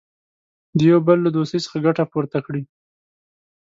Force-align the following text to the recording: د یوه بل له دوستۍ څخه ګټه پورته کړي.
د 0.77 0.79
یوه 0.89 1.01
بل 1.07 1.17
له 1.23 1.29
دوستۍ 1.35 1.59
څخه 1.65 1.77
ګټه 1.85 2.03
پورته 2.11 2.37
کړي. 2.45 2.63